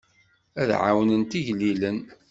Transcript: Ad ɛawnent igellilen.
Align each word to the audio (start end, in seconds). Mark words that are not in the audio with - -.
Ad 0.61 0.69
ɛawnent 0.81 1.37
igellilen. 1.39 1.99